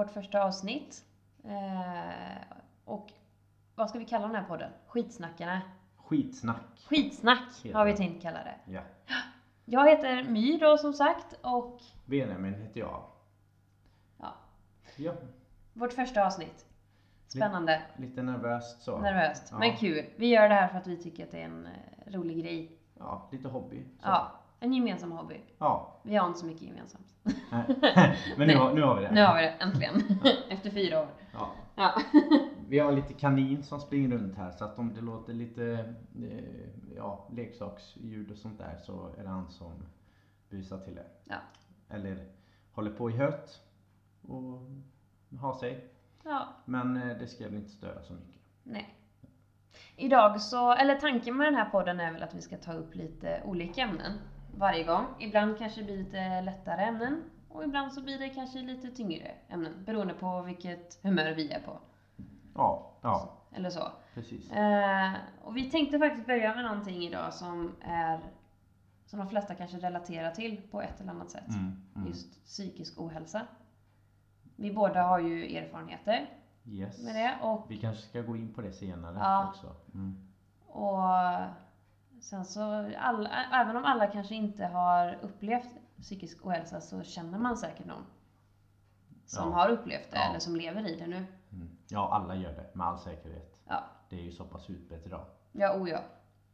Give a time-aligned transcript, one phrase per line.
[0.00, 1.04] vårt första avsnitt.
[1.44, 3.12] Eh, och
[3.74, 4.70] vad ska vi kalla den här podden?
[4.86, 5.60] Skitsnackarna.
[5.96, 6.60] Skitsnack.
[6.88, 8.54] Skitsnack Heter har vi tänkt kalla det.
[8.72, 8.80] Ja.
[9.64, 13.02] Jag heter My då som sagt och Benjamin heter jag.
[14.18, 14.34] ja,
[14.96, 15.12] Ja,
[15.72, 16.66] vårt första avsnitt.
[17.28, 18.98] Spännande, lite nervöst så.
[18.98, 19.58] nervöst, Ja.
[19.58, 20.06] men kul.
[20.16, 22.78] Vi gör det här för att vi tycker att det är en eh, rolig grej.
[22.98, 23.84] Ja, lite hobby.
[23.84, 24.08] Så.
[24.08, 25.40] Ja, en gemensam hobby.
[25.58, 26.00] ja.
[26.02, 27.14] Vi har inte så mycket gemensamt.
[28.36, 29.10] Men nu har, nu har vi det.
[29.10, 29.94] Nu har vi det, äntligen.
[30.48, 31.08] Efter fyra år.
[31.32, 31.50] Ja.
[31.74, 32.02] Ja.
[32.68, 36.94] Vi har lite kanin som springer runt här så att om det låter lite eh,
[36.96, 39.72] ja, leksaksljud och sånt där så är det han som
[40.50, 41.06] busar till det.
[41.24, 41.36] Ja.
[41.88, 42.28] Eller
[42.72, 43.60] håller på i hött
[44.22, 44.60] och
[45.40, 45.84] har sig.
[46.24, 48.40] ja, Men eh, det ska väl inte störa så mycket.
[48.62, 48.96] nej.
[49.96, 52.94] Idag så, eller tanken med den här podden är väl att vi ska ta upp
[52.94, 54.12] lite olika ämnen
[54.56, 55.04] varje gång.
[55.18, 59.30] Ibland kanske det blir lite lättare ämnen och ibland så blir det kanske lite tyngre
[59.48, 61.78] ämnen beroende på vilket humör vi är på.
[62.54, 63.88] Ja, ja Eller så.
[64.14, 64.52] precis.
[64.52, 65.12] Eh,
[65.44, 68.20] och vi tänkte faktiskt börja med någonting idag som är
[69.06, 71.48] som de flesta kanske relaterar till på ett eller annat sätt.
[71.48, 72.08] Mm, mm.
[72.08, 73.42] Just psykisk ohälsa.
[74.56, 76.30] Vi båda har ju erfarenheter
[76.64, 77.04] Yes.
[77.04, 79.48] med det och Vi kanske ska gå in på det senare Ja.
[79.48, 79.74] också.
[79.94, 80.28] Mm.
[80.68, 80.98] Och
[82.20, 82.62] sen så,
[82.98, 85.68] alla, även om alla kanske inte har upplevt
[86.00, 88.04] psykisk ohälsa så känner man säkert någon
[89.26, 89.54] som Ja.
[89.54, 90.28] har upplevt det Ja.
[90.30, 91.24] eller som lever i det nu.
[91.52, 91.68] Mm.
[91.88, 93.56] Ja, alla gör det med all säkerhet.
[93.68, 95.26] Ja, Det är ju så pass utbrett idag.
[95.52, 96.00] ja oh ja.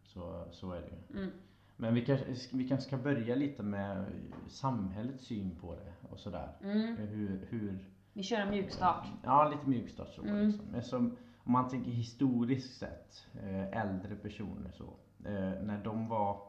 [0.03, 1.19] Så, så är det ju.
[1.23, 1.33] Mm.
[1.77, 4.05] Men vi kanske, vi kanske ska börja lite med
[4.49, 6.49] samhällets syn på det och sådär.
[6.63, 6.97] Mm.
[6.97, 7.79] Hur, hur,
[8.13, 9.07] Vi kör en mjukstart.
[9.25, 10.47] ja lite mjukstart så Mm.
[10.47, 10.67] liksom.
[10.67, 14.93] Men som, om man tänker historiskt sett, eh, äldre personer så.
[15.25, 16.41] Eh, när de var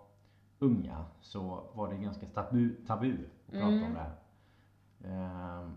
[0.59, 3.17] unga så var det ganska tabu, tabu
[3.47, 3.83] att prata Mm.
[3.83, 4.15] om det här.
[5.03, 5.67] Eh,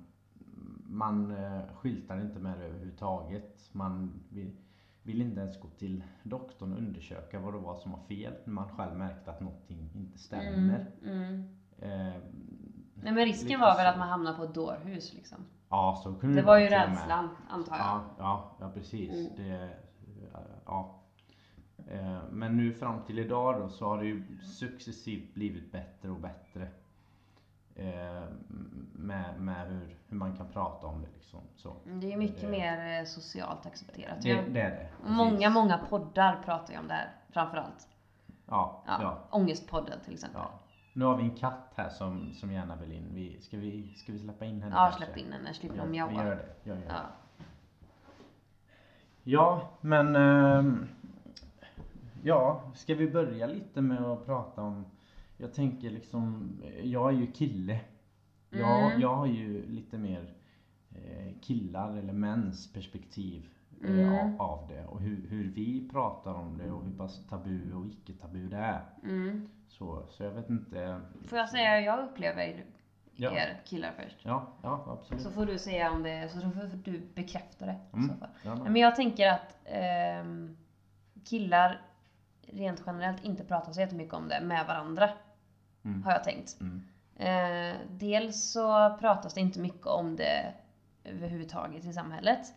[0.86, 3.68] man eh, skyltar inte med det överhuvudtaget.
[3.72, 4.56] Man vill,
[5.02, 8.52] vill inte ens gå till doktorn och undersöka vad det var som var fel när
[8.52, 10.86] man själv märkte att någonting inte stämmer.
[11.02, 11.22] Mm.
[11.22, 11.40] Mm.
[11.78, 12.20] Eh,
[12.94, 13.90] Nej men risken var väl så.
[13.90, 15.38] att man hamnade på ett dårhus liksom.
[15.68, 17.86] Ja, så kunde Det vara var ju rädslan, antar jag.
[17.86, 19.10] Ja, ja, ja precis.
[19.10, 19.36] Mm.
[19.36, 19.70] Det,
[20.66, 20.99] ja.
[21.88, 26.20] Eh, Men nu fram till idag då så har det ju successivt blivit bättre och
[26.20, 26.68] bättre.
[27.74, 28.24] Eh,
[28.92, 31.40] Med, med hur, hur man kan prata om det liksom.
[31.56, 31.76] Så.
[31.86, 34.22] Mm, Det är mycket Det- mer eh, socialt accepterat.
[34.22, 34.88] Det, det är det.
[35.06, 35.54] många, precis.
[35.54, 37.88] många poddar pratar ju om det här framförallt.
[38.46, 38.98] Ja, Ja.
[39.02, 39.18] ja.
[39.30, 40.40] Ångestpodden till exempel.
[40.44, 40.50] ja.
[40.92, 43.06] Nu har vi en katt här som, som gärna vill in.
[43.14, 45.88] Vi, ska, vi, ska vi släppa in henne Ja, släpp in henne, slipper Ja, de
[45.88, 46.12] Vi mjaua.
[46.24, 46.68] gör det.
[46.70, 46.82] Gör det.
[46.88, 47.00] Ja.
[49.22, 50.16] Ja, men...
[50.16, 50.88] ehm,
[52.22, 54.86] ja, ska vi börja lite med att prata om...
[55.38, 56.52] Jag tänker liksom...
[56.82, 57.80] Jag är ju kille.
[58.50, 59.00] Jag, Mm.
[59.00, 60.34] jag har ju lite mer
[60.90, 63.48] eh, killar eller mäns perspektiv
[63.84, 64.40] eh, Mm.
[64.40, 64.86] av, det.
[64.86, 68.56] Och hur, hur vi pratar om det och hur pass tabu och icke tabu det
[68.56, 68.80] är.
[69.02, 69.48] Mm.
[69.68, 71.00] Så, så jag vet inte...
[71.26, 72.64] Får jag säga hur jag upplever er
[73.16, 73.32] Ja.
[73.64, 74.16] killar först?
[74.22, 75.22] Ja, ja absolut.
[75.22, 78.08] Så får du säga om det, så får du bekräfta det i Mm.
[78.08, 78.28] så fall.
[78.44, 80.56] Ja, Men jag tänker att ehm,
[81.24, 81.80] killar
[82.52, 85.10] rent generellt inte pratar så jättemycket om det med varandra.
[85.84, 86.02] Mm.
[86.02, 86.56] Har jag tänkt.
[86.60, 86.82] Mm.
[87.16, 90.54] Eh, dels så pratas det inte mycket om det
[91.04, 92.54] överhuvudtaget i samhället.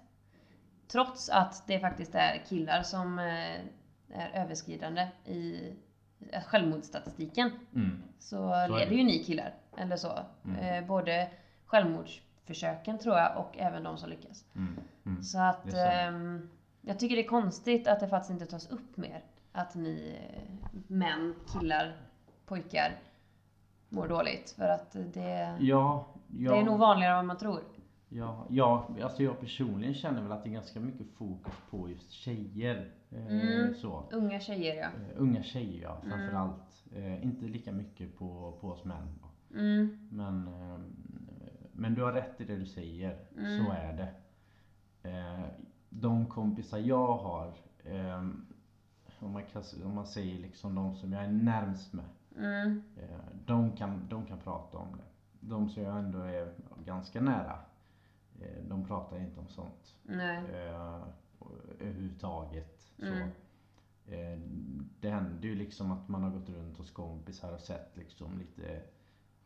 [0.88, 3.60] Trots att det faktiskt är killar som eh,
[4.14, 5.74] är överskridande i
[6.46, 7.52] självmordsstatistiken.
[7.76, 8.04] Mm.
[8.20, 9.54] Så, är leder ju ni killar.
[9.78, 10.20] Eller så.
[10.46, 10.60] Mm.
[10.60, 11.30] Eh, både
[11.66, 14.46] självmordsförsöken tror jag och även de som lyckas.
[14.56, 14.80] Mm.
[15.06, 15.24] Mm.
[15.24, 16.50] Så att ehm,
[16.82, 19.24] jag tycker det är konstigt att det faktiskt inte tas upp mer.
[19.56, 20.20] Att ni
[20.88, 21.96] män, killar,
[22.46, 23.00] pojkar
[23.90, 24.50] mår dåligt.
[24.58, 26.06] För att det, Ja,
[26.38, 26.52] ja.
[26.52, 27.60] det är nog vanligare än vad man tror.
[28.10, 32.12] Ja, ja, alltså jag personligen känner väl att det är ganska mycket fokus på just
[32.12, 32.92] tjejer.
[33.12, 33.74] Eh, Mm.
[33.76, 34.04] så.
[34.12, 34.86] Unga tjejer ja.
[34.86, 36.10] Eh, unga tjejer ja, Mm.
[36.18, 36.84] framförallt.
[36.96, 39.20] Eh, inte lika mycket på, på oss män.
[39.56, 40.50] Mm, Men,
[41.72, 43.18] men du har rätt i det du säger.
[43.38, 43.66] Mm.
[43.66, 44.14] Så är det.
[45.90, 47.54] De kompisar jag har,
[49.26, 52.06] om, man kan, om man säger liksom de som jag är närmst med.
[52.36, 55.04] mm, Eh, De kan, de kan prata om det.
[55.40, 56.54] De som jag ändå är
[56.86, 57.60] ganska nära,
[58.42, 59.96] eh, de pratar inte om sånt.
[60.04, 60.38] nej.
[60.52, 61.04] Eh,
[61.80, 62.80] överhuvudtaget.
[62.98, 63.06] Så.
[63.06, 63.30] Mm.
[65.00, 68.82] Det händer ju liksom att man har gått runt hos kompisar och sett liksom lite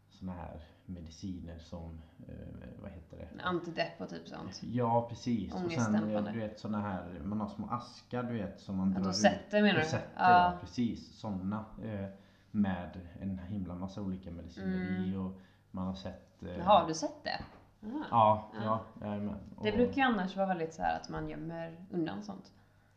[0.09, 2.35] såna här mediciner som, eh,
[2.81, 3.43] vad heter det?
[3.43, 4.61] Antidepp och typ sånt.
[4.63, 5.53] Ja precis.
[5.53, 8.91] Och sen eh, du vet såna här, man har små askar du vet som man
[8.91, 9.85] Ja, drar dosetter menar du?
[9.91, 9.99] Ja.
[10.15, 10.53] ja.
[10.61, 11.19] precis.
[11.19, 11.65] Sådana.
[11.83, 12.05] Eh,
[12.51, 15.03] med en himla massa olika mediciner Mm.
[15.03, 15.31] i och
[15.71, 16.43] man har sett...
[16.63, 17.39] Har du sett det?
[17.87, 18.05] Aha.
[18.11, 18.79] Ja, Ja.
[19.01, 19.35] ja, med.
[19.61, 22.51] Det Och- brukar ju annars vara väldigt så här att man gömmer undan sånt.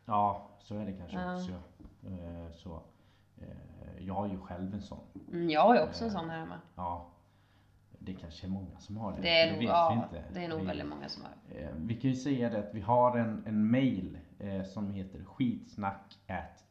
[0.05, 1.35] Ja, så är det kanske Ja.
[1.35, 1.51] också.
[2.53, 2.81] Så.
[3.99, 4.99] Jag är ju själv en sån.
[5.31, 6.59] Mm, jag har ju också en sån här hemma.
[6.75, 7.05] Ja.
[8.03, 9.21] Det kanske är många som har det.
[9.21, 10.33] Det är, det nog, vet ja, vi inte.
[10.39, 11.59] det är nog Vi- väldigt många som har det.
[11.63, 15.23] Eh, Vi kan ju säga det att vi har en, en mail eh, som heter
[15.23, 16.17] skitsnack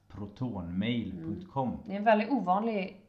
[0.08, 1.78] protonmail.com.
[1.86, 3.06] Det är en väldigt ovanlig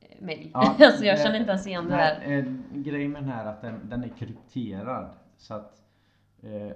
[0.00, 0.50] eh, mail.
[0.54, 2.30] Ja, alltså jag känner inte ens igen det här.
[2.32, 5.10] Eh, grejen med den här är att den, den är krypterad.
[5.36, 5.78] Så att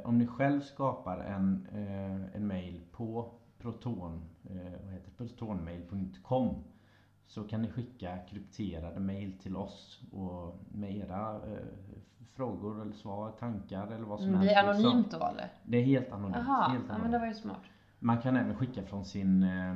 [0.04, 1.68] om ni själv skapar en,
[2.34, 4.24] en mail på proton,
[4.84, 6.64] vad heter protonmail.com
[7.26, 11.58] så kan ni skicka krypterade mail till oss och med era eh,
[12.34, 14.54] frågor eller svar, tankar eller vad som Mm, helst.
[14.54, 14.86] Det är liksom.
[14.86, 15.52] anonymt då eller?
[15.64, 16.36] Det är helt anonymt.
[16.46, 17.02] Jaha, helt ja, anonymt.
[17.02, 17.60] men det var ju smart.
[17.98, 19.74] Man kan även skicka från sin eh,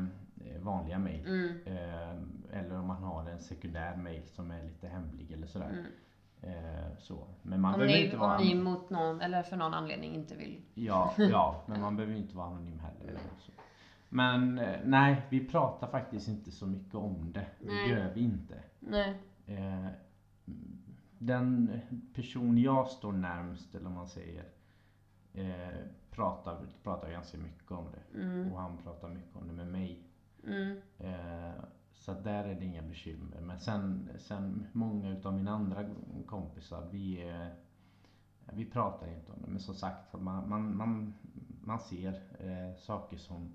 [0.62, 1.26] vanliga mail.
[1.26, 5.68] Mm, Eh, eller om man har en sekundär mail som är lite hemlig eller sådär.
[5.70, 5.86] mm.
[6.42, 7.26] Eh, så.
[7.42, 10.14] Men man Om, behöver ni, inte vara om ni mot någon, eller för någon anledning
[10.14, 10.60] inte vill.
[10.74, 13.18] ja, ja, men man behöver inte vara anonym heller.
[13.38, 13.52] Så.
[14.12, 17.46] Men eh, nej, vi pratar faktiskt inte så mycket om det.
[17.60, 17.90] Det Nej.
[17.90, 18.62] gör vi inte.
[18.80, 19.14] Nej.
[19.46, 19.86] Eh,
[21.18, 21.80] den
[22.14, 24.44] person jag står närmst, eller om man säger,
[25.34, 25.78] eh,
[26.10, 28.20] pratar, pratar ganska mycket om det.
[28.22, 30.02] Mm, Och han pratar mycket om det med mig.
[30.46, 31.52] mm, Eh,
[31.92, 33.40] så där är det inga bekymmer.
[33.40, 35.84] Men sen, sen många utav mina andra
[36.26, 37.46] kompisar, vi, eh,
[38.52, 39.48] vi pratar inte om det.
[39.50, 41.14] Men som sagt, man, man, man,
[41.64, 43.52] man ser eh, saker som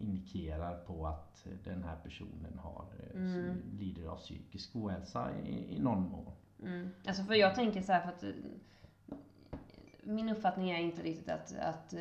[0.00, 3.62] indikerar på att den här personen har, eh, Mm.
[3.78, 6.32] lider av psykisk ohälsa i, i någon mån.
[6.62, 6.90] mm.
[7.06, 8.28] Alltså för jag tänker så här för att eh,
[10.02, 11.98] min uppfattning är inte riktigt att, att eh,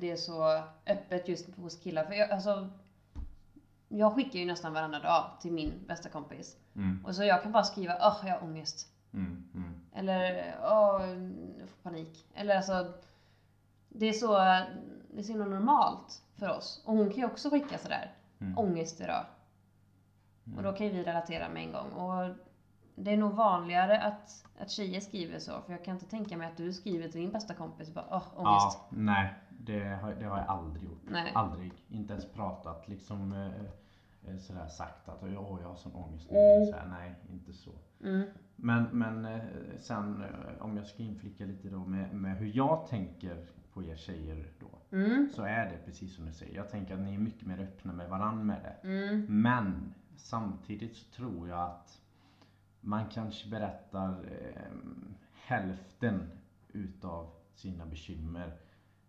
[0.00, 2.04] det är så öppet just hos killar.
[2.04, 2.70] För jag, alltså,
[3.88, 6.56] jag skickar ju nästan varannan dag till min bästa kompis.
[6.76, 8.88] Mm, Och så jag kan bara skriva åh, jag har ångest.
[9.12, 9.74] mm, mm.
[9.92, 11.06] Eller åh,
[11.60, 12.26] jag får panik.
[12.34, 12.92] Eller alltså,
[13.88, 14.36] det är så,
[15.14, 16.82] det är så himla normalt för oss.
[16.86, 18.76] Och hon kan ju också skicka sådär, Mm.
[18.76, 19.24] idag.
[20.46, 20.58] Mm.
[20.58, 21.90] Och då kan ju vi relatera med en gång.
[21.92, 22.34] Och
[22.94, 25.52] det är nog vanligare att, att tjejer skriver så.
[25.66, 28.22] För jag kan inte tänka mig att du skriver till din bästa kompis bara åh,
[28.36, 28.78] ångest.
[28.80, 31.02] Ja, nej, det har, det har jag aldrig gjort.
[31.10, 31.32] Nej.
[31.34, 31.72] Aldrig.
[31.88, 36.38] Inte ens pratat liksom eh, eh, sådär sagt att åh jag har sån ångest nu.
[36.38, 36.66] Mm.
[36.66, 37.70] Så här, nej, inte så.
[38.02, 38.28] Mm.
[38.56, 39.40] Men, men eh,
[39.80, 43.96] sen eh, om jag ska inflicka lite då med, med hur jag tänker på er
[43.96, 44.96] tjejer då.
[44.96, 45.28] Mm.
[45.34, 46.56] Så är det precis som du säger.
[46.56, 48.88] Jag tänker att ni är mycket mer öppna med varandra med det.
[48.88, 49.26] Mm.
[49.42, 52.00] Men samtidigt så tror jag att
[52.80, 54.62] man kanske berättar eh,
[55.32, 56.30] hälften
[56.72, 58.52] utav sina bekymmer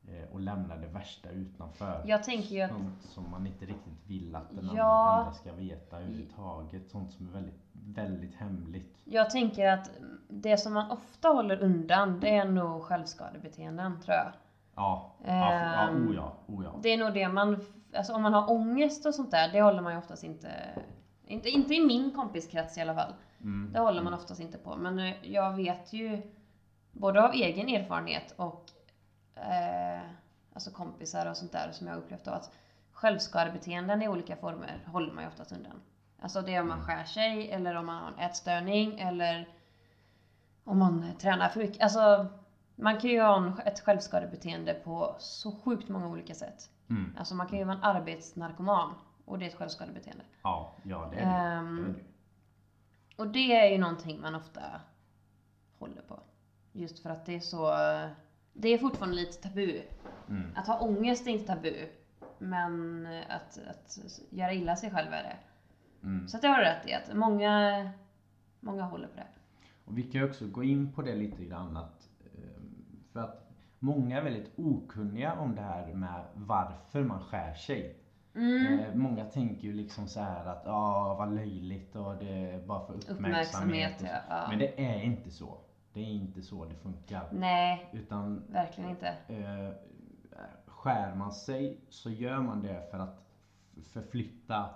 [0.07, 2.03] eh, och lämnar det värsta utanför.
[2.05, 5.17] Jag tänker ju att Sånt som man inte riktigt vill att den Ja.
[5.19, 6.89] andra ska veta överhuvudtaget.
[6.89, 9.01] Sånt som är väldigt, väldigt hemligt.
[9.03, 9.91] Jag tänker att
[10.29, 14.31] det som man ofta håller undan, det är nog självskadebeteenden, tror jag.
[14.75, 16.79] Ja, ja, ja, oh ja, oh ja.
[16.81, 19.81] Det är nog det man, alltså om man har ångest och sånt där, det håller
[19.81, 20.49] man ju oftast inte,
[21.25, 23.13] inte, inte i min kompiskrets i alla fall.
[23.41, 23.73] Mm.
[23.73, 24.75] Det håller man oftast inte på.
[24.75, 26.21] Men eh, jag vet ju,
[26.91, 28.71] både av egen erfarenhet och
[29.35, 30.01] eh,
[30.53, 32.51] alltså kompisar och sånt där som jag har upplevt då, att
[32.91, 35.81] självskadebeteenden i olika former håller man ju oftast undan.
[36.21, 39.49] Alltså det är om man skär sig, eller om man har en ätstörning, eller
[40.63, 41.83] om man eh, tränar för mycket.
[41.83, 42.27] Alltså,
[42.75, 46.69] man kan ju ha ett självskadebeteende på så sjukt många olika sätt.
[46.89, 47.15] Mm.
[47.17, 48.93] Alltså man kan ju vara en arbetsnarkoman,
[49.25, 50.23] och det är ett självskadebeteende.
[50.41, 51.31] Ja, ja det är det.
[51.31, 52.03] Ehm, det, är det.
[53.15, 54.61] Och det är ju någonting man ofta
[55.79, 56.19] håller på.
[56.71, 57.71] Just för att det är så...
[58.53, 59.81] Det är fortfarande lite tabu.
[60.29, 60.51] Mm.
[60.55, 61.87] Att ha ångest är inte tabu.
[62.37, 65.37] Men att, att göra illa sig själv är det.
[66.03, 66.27] Mm.
[66.27, 67.89] Så att jag har rätt i att många,
[68.59, 69.27] många håller på det.
[69.85, 72.09] Och vi kan ju också gå in på det lite grann att,
[73.15, 77.95] för att många är väldigt okunniga om det här med varför man skär sig.
[78.35, 78.79] Mm.
[78.79, 82.85] Eh, många tänker ju liksom så här att ja vad löjligt och det är bara
[82.85, 83.17] för uppmärksamhet.
[83.17, 84.45] Uppmärksamhet, ja.
[84.49, 85.57] Men det är inte så.
[85.93, 87.27] Det är inte så det funkar.
[87.31, 89.07] Nej, Utan verkligen inte.
[89.27, 89.69] eh,
[90.65, 93.25] skär man sig så gör man det för att
[93.93, 94.69] förflytta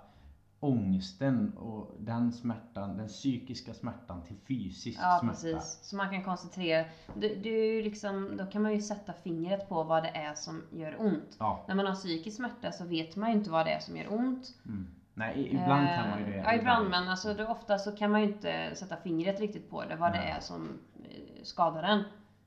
[0.60, 5.34] ångesten och den smärtan, den psykiska smärtan till fysisk Ja, smärta.
[5.34, 5.78] precis.
[5.82, 6.84] Så man kan koncentrera.
[7.14, 10.34] Det, det är ju liksom, då kan man ju sätta fingret på vad det är
[10.34, 11.36] som gör ont.
[11.38, 13.96] Ja, När man har psykisk smärta så vet man ju inte vad det är som
[13.96, 14.54] gör ont.
[14.66, 14.86] mm.
[15.14, 16.38] Nej, ibland kan man ju det.
[16.38, 19.70] Eh, Ja, ibland men alltså, det, ofta så kan man ju inte sätta fingret riktigt
[19.70, 20.30] på det, vad det Nej.
[20.36, 20.68] är som
[21.04, 22.02] eh, skadar en.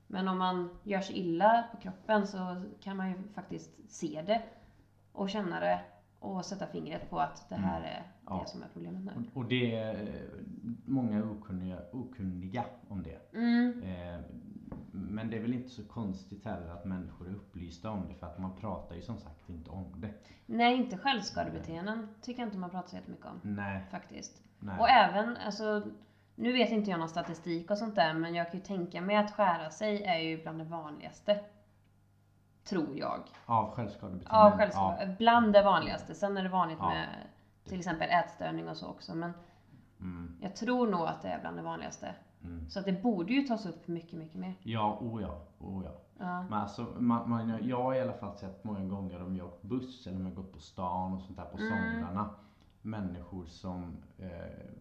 [0.07, 4.41] Men om man gör sig illa på kroppen så kan man ju faktiskt se det
[5.11, 5.79] och känna det
[6.23, 8.37] och sätta fingret på att det här är Mm.
[8.37, 8.41] Ja.
[8.45, 9.11] det som är problemet nu.
[9.33, 10.07] Och, det är eh,
[10.85, 13.37] många är okunniga, okunniga om det.
[13.37, 14.19] Mm, Eh,
[14.91, 18.27] men det är väl inte så konstigt heller att människor är upplysta om det för
[18.27, 20.13] att man pratar ju som sagt inte om det.
[20.45, 23.39] Nej, inte självskadebeteenden tycker jag inte man pratar så jättemycket om.
[23.43, 24.41] Nej, Faktiskt.
[24.59, 24.79] nej.
[24.79, 25.87] Och även, alltså,
[26.35, 29.15] nu vet inte jag någon statistik och sånt där, men jag kan ju tänka mig
[29.15, 31.39] att skära sig är ju bland det vanligaste.
[32.69, 33.19] Tror jag.
[33.45, 34.51] Av självskadebeteenden?
[34.51, 35.15] Ja, självskade.
[35.17, 36.15] Bland det vanligaste.
[36.15, 36.89] Sen är det vanligt Ja.
[36.89, 37.07] med
[37.65, 39.15] till exempel ätstörning och så också.
[39.15, 39.33] Men
[39.99, 42.15] Mm, jag tror nog att det är bland det vanligaste.
[42.43, 42.69] mm.
[42.69, 44.53] Så att det borde ju tas upp mycket, mycket mer.
[44.63, 45.91] Ja, oh ja, oh ja.
[46.19, 46.41] Ja.
[46.43, 49.61] Men alltså, man, man, jag har i alla fall sett många gånger om jag åkt
[49.61, 51.69] buss eller om jag gått på stan och sånt där på Mm.
[51.69, 52.29] somrarna.
[52.81, 54.27] Människor som eh,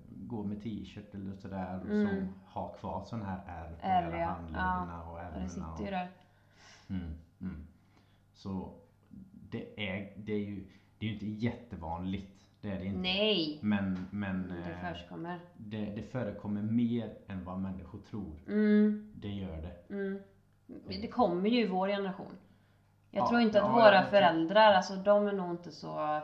[0.08, 2.08] går med t-shirt eller sådär och Mm.
[2.08, 4.26] som har kvar sån här ärr på hela ja.
[4.26, 5.42] handlederna och Och ärmarna.
[5.42, 6.08] det sitter ju och, där.
[6.88, 7.66] mm, mm.
[8.32, 8.74] Så
[9.50, 10.66] det är, det är ju
[10.98, 12.28] det är ju inte jättevanligt.
[12.60, 12.98] Det är det inte.
[13.00, 13.58] Nej!
[13.62, 15.40] Men, men Det eh, förekommer.
[15.56, 18.34] det, det förekommer mer än vad människor tror.
[18.48, 19.94] Mm, Det gör det.
[19.94, 20.18] mm.
[21.02, 22.32] Det kommer ju i vår generation.
[23.10, 26.20] Jag Ja, tror inte att ja, våra föräldrar, alltså de är nog inte så...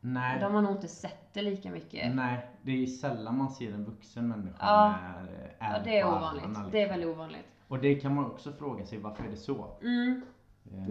[0.00, 0.40] Nej.
[0.40, 2.14] De har nog inte sett det lika mycket.
[2.14, 4.88] Nej, det är sällan man ser en vuxen människa Ja.
[5.14, 6.44] med eh, Ja, ärr det är ovanligt.
[6.44, 6.90] armarna, Det är liksom.
[7.00, 7.46] väldigt ovanligt.
[7.68, 9.76] Och det kan man också fråga sig, varför är det så?
[9.82, 10.22] Mm.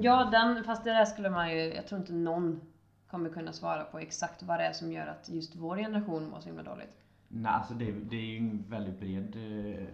[0.02, 2.62] Ja, den, fast det där skulle man ju, jag tror inte någon
[3.08, 6.40] kommer kunna svara på exakt vad det är som gör att just vår generation mår
[6.40, 7.04] så himla dåligt.
[7.28, 9.86] Nej, alltså det, det är ju en väldigt bred, eh,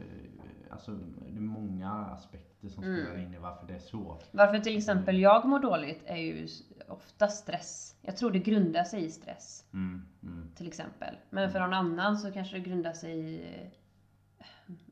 [0.72, 0.92] alltså
[1.32, 3.06] det är många aspekter som Mm.
[3.06, 4.18] spelar in i varför det är så.
[4.32, 6.48] Varför till exempel jag mår dåligt är ju
[6.88, 7.96] ofta stress.
[8.02, 11.16] Jag tror det grundar sig i stress, Mm, mm, till exempel.
[11.30, 13.68] Men för någon annan så kanske det grundar sig i, eh,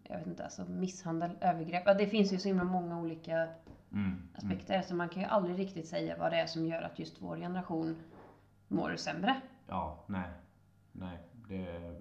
[0.03, 1.83] jag vet inte, alltså misshandel, övergrepp.
[1.85, 3.47] Ja, det finns ju så himla många olika
[3.93, 4.29] mm, mm.
[4.35, 7.21] aspekter så man kan ju aldrig riktigt säga vad det är som gör att just
[7.21, 7.95] vår generation
[8.67, 9.41] mår sämre.
[9.67, 10.29] Ja, nej,
[10.91, 11.95] nej, det,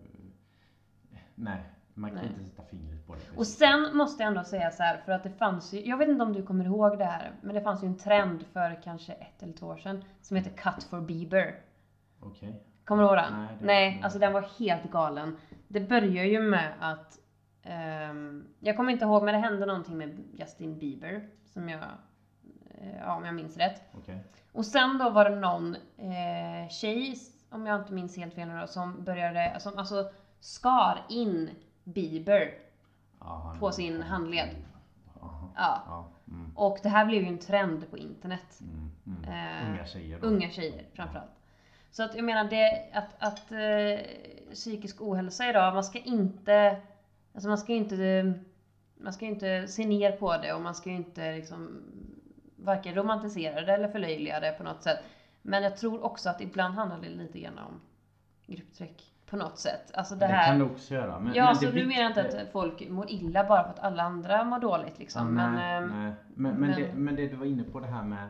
[1.35, 1.63] nej,
[1.95, 2.29] man kan Nej.
[2.29, 3.37] inte sätta fingret på det.
[3.37, 6.09] Och sen måste jag ändå säga så här, för att det fanns ju, jag vet
[6.09, 9.13] inte om du kommer ihåg det här, men det fanns ju en trend för kanske
[9.13, 11.55] ett eller två år sedan som heter Cut for Bieber.
[12.21, 12.63] Okej.
[12.85, 13.33] Kommer du ihåg den?
[13.35, 15.37] Nej, det- Nej, alltså den var helt galen.
[15.69, 17.19] Det börjar ju med att,
[17.63, 21.81] ehm, jag kommer inte ihåg, men det hände någonting med Justin Bieber, som jag,
[22.81, 23.83] eh, ja om jag minns rätt.
[23.99, 24.19] Okej.
[24.53, 27.17] Och sen då var det någon eh, tjej,
[27.51, 31.51] om jag inte minns helt fel nu då, som började, som alltså skar in
[31.85, 32.55] Bieber
[33.19, 34.49] han- på sin handled.
[35.21, 35.49] Jaha.
[35.57, 35.83] Ja.
[35.87, 36.09] Ja.
[36.29, 38.61] Mm, Och det här blev ju en trend på internet.
[38.61, 39.25] mm, mm.
[39.65, 40.27] Eh, Unga tjejer då.
[40.27, 41.31] Unga tjejer framförallt.
[41.91, 44.07] Så att jag menar det att, att eh,
[44.55, 46.81] psykisk ohälsa idag, man ska inte,
[47.35, 48.35] alltså man ska inte,
[49.03, 51.83] man ska ju inte se ner på det och man ska ju inte liksom
[52.57, 54.99] varken romantisera det eller förlöjliga det på något sätt.
[55.43, 57.81] Men jag tror också att ibland handlar det lite grann om
[58.47, 59.91] grupptryck på något sätt.
[59.95, 60.47] Alltså det Det här.
[60.47, 61.19] kan du också göra.
[61.19, 63.71] Men, ja, men så det nu menar jag inte att folk mår illa bara för
[63.71, 65.23] att alla andra mår dåligt liksom.
[65.27, 66.13] Ja, men, nej, ehm, nej.
[66.35, 68.29] Men, men, men- Det, men det du var inne på det här med,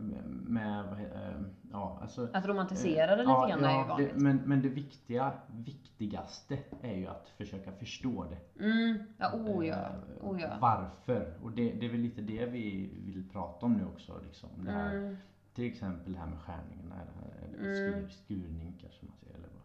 [0.00, 1.40] med eh,
[1.72, 4.10] ja, alltså, att romantisera det lite ja, grann är ju ja, vanligt.
[4.14, 8.64] det, men, men det viktiga, viktigaste är ju att försöka förstå det.
[8.64, 9.74] Mm, ja, oh ja.
[9.74, 9.90] Eh,
[10.28, 10.48] Oh ja.
[10.60, 11.34] Varför?
[11.42, 14.20] Och det, det är väl lite det vi vill prata om nu också.
[14.26, 14.48] Liksom.
[14.64, 15.16] Det här, Mm,
[15.54, 17.74] Till exempel det här med skärningarna, eller Mm.
[17.74, 19.34] skur, skurning kanske man säger.
[19.34, 19.58] Eller vad.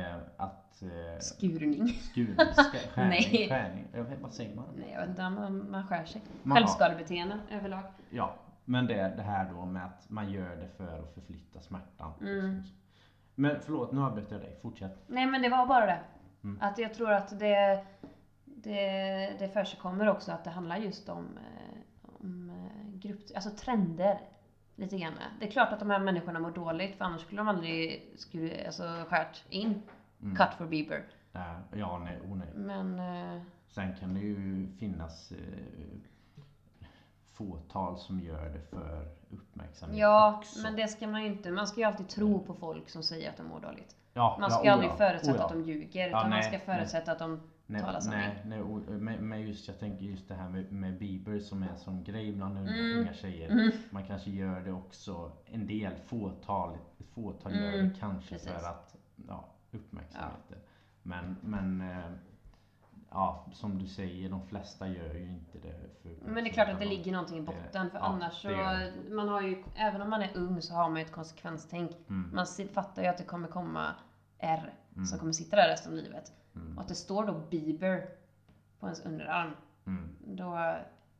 [0.00, 1.88] Eh, att eh, skurning.
[1.88, 2.36] skurning,
[2.94, 3.48] skärning, Nej.
[3.48, 4.64] skärning, jag vet, vad säger man?
[4.76, 6.22] Nej, jag vet inte, man, man skär sig.
[6.42, 7.82] Man- Självskadebeteenden överlag.
[8.10, 8.34] Ja,
[8.68, 12.12] men det, det här då med att man gör det för att förflytta smärtan.
[12.20, 12.62] Mm.
[13.34, 14.58] Men förlåt, nu avbröt jag dig.
[14.62, 15.04] Fortsätt.
[15.06, 16.00] Nej, men det var bara det.
[16.42, 16.58] Mm.
[16.62, 17.84] Att jag tror att det,
[18.44, 18.76] det,
[19.38, 24.20] det försigkommer också att det handlar just om, eh, om eh, grupp, alltså trender.
[24.76, 25.12] Lite grann.
[25.40, 28.66] Det är klart att de här människorna mår dåligt, för annars skulle de aldrig skulle,
[28.66, 29.82] alltså, skärt in
[30.22, 30.36] Mm.
[30.36, 31.02] cut for Bieber.
[31.72, 32.48] Ja, nej, oh, nej.
[32.54, 35.32] Men eh, Sen kan det ju finnas
[37.38, 40.62] fåtal som gör det för uppmärksamhet ja, också.
[40.62, 41.50] men det ska man ju inte.
[41.50, 43.96] Man ska ju alltid tro på folk som säger att de mår dåligt.
[44.14, 45.44] ja, Man ja, ska oh, aldrig ja, förutsätta oh, ja.
[45.44, 46.60] att de ljuger, Ja, utan man nej, ska nej.
[46.60, 48.20] förutsätta att de Nej, talar sanning.
[48.20, 48.80] nej, nej oh,
[49.20, 52.58] men, just jag tänker just det här med, med Bieber som är sån grej bland
[52.58, 52.98] unga, Mm.
[53.00, 53.50] unga tjejer.
[53.50, 53.70] Mm.
[53.90, 56.78] Man kanske gör det också, en del fåtal,
[57.14, 58.48] fåtal gör Mm, det kanske precis.
[58.48, 58.96] för att
[59.28, 60.58] ja, uppmärksamheten.
[61.02, 62.04] Men, men eh,
[63.10, 66.68] ja, som du säger, de flesta gör ju inte det för Men det är klart
[66.68, 68.48] att det ligger någonting i botten, för Ja, annars så,
[69.14, 71.90] man har ju, även om man är ung så har man ju ett konsekvenstänk.
[72.08, 73.94] Mm, Man fattar ju att det kommer komma
[74.38, 75.06] R Mm.
[75.06, 76.32] som kommer sitta där resten av livet.
[76.54, 78.06] mm, Och att det står då Bieber
[78.80, 79.50] på ens underarm,
[79.86, 80.52] mm, då,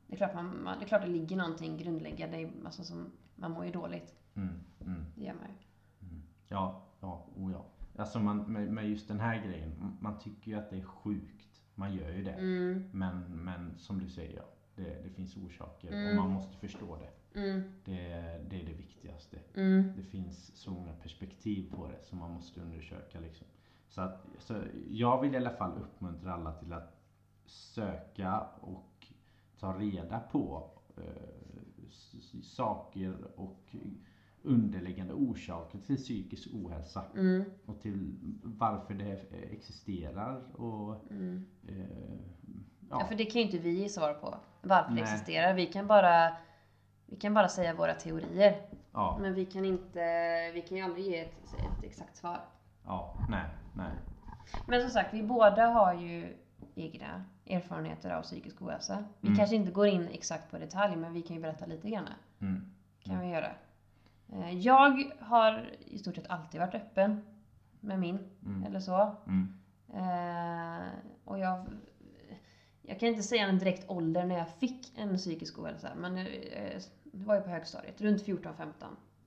[0.07, 3.51] det är klart, man, man, det, är klart det ligger någonting grundläggande, alltså som, man
[3.51, 4.15] mår ju dåligt.
[4.35, 5.05] mm, mm.
[5.15, 5.55] Det gör man ju.
[6.49, 7.65] Ja, ja, oh ja.
[7.99, 11.48] Alltså man, med, med just den här grejen, man tycker ju att det är sjukt.
[11.79, 12.33] Man gör ju det.
[12.33, 12.85] Mm.
[12.93, 14.45] Men, men som du säger, ja.
[14.75, 16.09] det, det finns orsaker Mm.
[16.11, 17.41] och man måste förstå det.
[17.41, 17.95] Mm, det.
[18.51, 19.39] Det är det viktigaste.
[19.55, 23.21] mm, Det finns så många perspektiv på det som man måste undersöka.
[23.21, 23.47] Liksom.
[23.89, 24.55] Så, att, så
[24.91, 27.01] jag vill i alla fall uppmuntra alla till att
[27.47, 29.07] söka och
[29.59, 31.93] ta reda på eh,
[32.43, 33.75] saker och
[34.49, 39.17] underliggande orsaker till psykisk ohälsa mm, och till varför det
[39.53, 41.47] existerar och mm.
[41.69, 41.75] eh,
[42.91, 44.35] Ja, ja, för det kan ju inte vi ge svar på.
[44.63, 45.03] Varför det Nej.
[45.13, 45.55] existerar.
[45.55, 46.37] Vi kan bara
[47.07, 48.61] vi kan bara säga våra teorier.
[48.93, 50.01] ja, Men vi kan inte,
[50.55, 52.41] vi kan ju aldrig ge ett, ett exakt svar.
[52.85, 53.45] ja, nej,
[53.77, 53.93] nej.
[54.67, 56.37] Men som sagt, vi båda har ju
[56.75, 59.05] egna erfarenheter av psykisk ohälsa.
[59.21, 59.39] Vi Mm.
[59.39, 62.09] kanske inte går in exakt på detalj, men vi kan ju berätta lite grann.
[62.41, 62.65] Mm.
[63.05, 63.51] Kan vi göra.
[64.33, 67.21] Eh, Jag har i stort sett alltid varit öppen
[67.81, 68.65] med min, Mm.
[68.65, 69.17] eller så.
[69.27, 69.55] Mm.
[69.95, 70.87] Eh,
[71.25, 71.67] och jag,
[72.83, 76.25] jag kan inte säga en direkt ålder när jag fick en psykisk ohälsa, men eh,
[77.05, 78.53] det var ju på högstadiet, runt 14-15,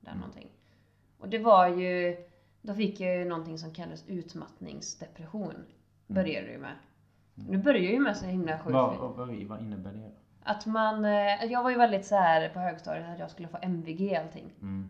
[0.01, 0.47] där någonting.
[1.19, 2.17] Och det var ju,
[2.61, 5.53] då fick jag ju någonting som kallades utmattningsdepression.
[6.07, 6.75] Började det ju med.
[7.35, 8.73] Nu börjar ju med så himla sjukt.
[8.73, 10.11] Vad, vad, vad innebär det?
[10.51, 13.57] Att man, eh, jag var ju väldigt så här på högstadiet att jag skulle få
[13.61, 14.53] MVG och allting.
[14.61, 14.89] Mm.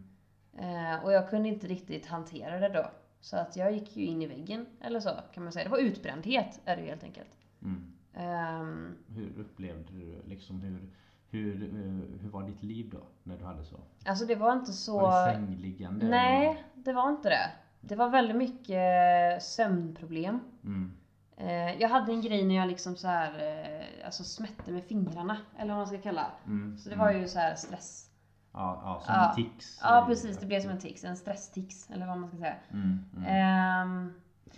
[0.58, 2.91] Eh, och jag kunde inte riktigt hantera det då.
[3.20, 5.63] Så att jag gick ju in i väggen, eller så kan man säga.
[5.63, 7.30] Det var utbrändhet, är det ju helt enkelt.
[7.62, 7.94] Mm.
[8.13, 10.89] Ehm, Hur upplevde du liksom hur,
[11.30, 13.80] hur, eh, hur var ditt liv då när du hade så?
[14.06, 15.00] alltså det var inte så...
[15.00, 16.06] Var det sängliggande?
[16.06, 17.51] Nej, det var inte det.
[17.82, 20.39] Det var väldigt mycket sömnproblem.
[20.63, 20.91] Mm.
[21.38, 25.38] Eh, jag hade en grej när jag liksom så här, eh, alltså smätte med fingrarna,
[25.58, 26.26] eller vad man ska kalla.
[26.46, 26.78] Mm.
[26.78, 28.08] Så det var ju så här stress.
[28.54, 29.34] Ja, ja som Ja.
[29.36, 29.80] tics.
[29.84, 32.56] Ja precis, det blev som en tics, en stresstics, eller vad man ska säga.
[32.74, 33.00] Mm.
[33.17, 33.26] Mm.
[33.28, 34.13] Ehm,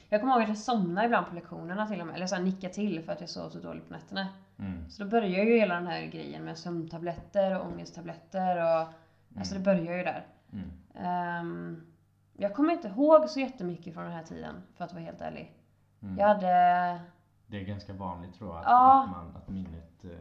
[0.09, 2.41] jag kommer ihåg att jag somnade ibland på lektionerna till och med, eller så här
[2.43, 4.27] nicka till för att jag sov så dåligt på nätterna.
[4.59, 4.89] Mm.
[4.89, 8.87] Så då börjar ju hela den här grejen med sömntabletter och ångesttabletter och
[9.37, 10.25] alltså det börjar ju där.
[10.53, 10.71] Mm.
[10.95, 11.83] Ehm,
[12.37, 15.51] jag kommer inte ihåg så jättemycket från den här tiden, för att vara helt ärlig.
[16.03, 16.17] Mm.
[16.17, 16.99] Jag hade...
[17.47, 19.03] Det är ganska vanligt tror jag att, Ja.
[19.03, 20.11] att, man, att minnet eh,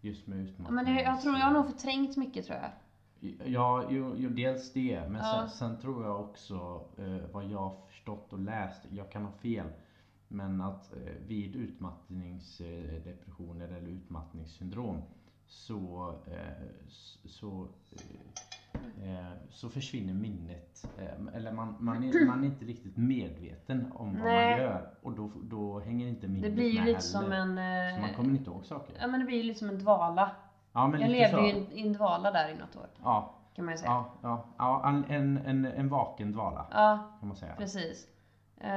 [0.00, 0.74] just med utmattning.
[0.74, 2.70] men det, jag tror jag har nog förträngt mycket tror jag.
[3.44, 5.08] Ja, jo, jo, dels det.
[5.08, 5.40] Men Ja.
[5.40, 9.32] sen, sen tror jag också eh, vad jag har förstått och läst, jag kan ha
[9.32, 9.66] fel.
[10.28, 15.02] Men att eh, vid utmattningsdepressioner eller utmattningssyndrom
[15.46, 16.66] så, eh,
[17.24, 17.68] så,
[19.02, 20.84] eh, så försvinner minnet.
[20.98, 24.50] Eh, eller man, man, är, man är inte riktigt medveten om vad Nej.
[24.50, 24.90] man gör.
[25.02, 27.36] Och då, då hänger inte minnet Det blir ju med lite som heller.
[27.36, 27.48] en...
[27.94, 28.96] Så man eh, kommer inte ihåg saker.
[29.00, 30.30] Ja men det blir ju lite som en dvala.
[30.72, 31.42] Ja, men Jag levde så.
[31.42, 33.90] ju i en, dvala där i något år, Ja, kan man ju säga.
[33.90, 37.54] ja, ja, ja en, en, en, en vaken dvala Ja, kan man säga.
[37.58, 38.08] precis.
[38.60, 38.70] Eh,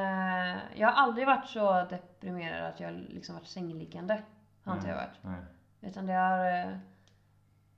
[0.75, 4.21] jag har aldrig varit så deprimerad att jag liksom varit sängliggande.
[4.63, 5.19] Har inte jag varit.
[5.21, 5.41] Nej.
[5.81, 6.79] Utan det har...